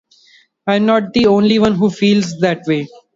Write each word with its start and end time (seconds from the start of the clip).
I'm 0.65 0.87
not 0.87 1.13
the 1.13 1.27
only 1.27 1.59
one 1.59 1.75
who 1.75 1.91
feels 1.91 2.39
that 2.39 2.63
way. 2.65 2.87